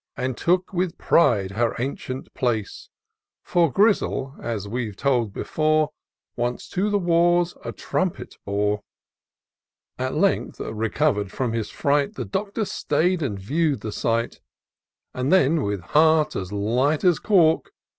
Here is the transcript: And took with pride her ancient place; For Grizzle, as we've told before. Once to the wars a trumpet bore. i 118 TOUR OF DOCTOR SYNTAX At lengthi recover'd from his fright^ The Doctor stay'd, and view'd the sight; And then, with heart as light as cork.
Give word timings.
And 0.17 0.35
took 0.35 0.73
with 0.73 0.97
pride 0.97 1.51
her 1.51 1.75
ancient 1.77 2.33
place; 2.33 2.89
For 3.43 3.71
Grizzle, 3.71 4.33
as 4.41 4.67
we've 4.67 4.95
told 4.95 5.31
before. 5.31 5.91
Once 6.35 6.67
to 6.69 6.89
the 6.89 6.97
wars 6.97 7.53
a 7.63 7.71
trumpet 7.71 8.35
bore. 8.43 8.81
i 9.99 10.05
118 10.05 10.07
TOUR 10.07 10.07
OF 10.07 10.47
DOCTOR 10.47 10.53
SYNTAX 10.55 10.57
At 10.57 10.65
lengthi 10.73 10.79
recover'd 10.79 11.31
from 11.31 11.53
his 11.53 11.67
fright^ 11.71 12.13
The 12.15 12.25
Doctor 12.25 12.65
stay'd, 12.65 13.21
and 13.21 13.39
view'd 13.39 13.81
the 13.81 13.91
sight; 13.91 14.39
And 15.13 15.31
then, 15.31 15.61
with 15.61 15.81
heart 15.81 16.35
as 16.35 16.51
light 16.51 17.03
as 17.03 17.19
cork. 17.19 17.71